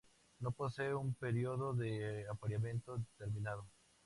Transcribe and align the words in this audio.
No 0.39 0.49
poseen 0.49 0.95
un 0.95 1.13
período 1.13 1.73
de 1.75 2.25
apareamiento 2.27 2.97
determinado. 2.97 3.67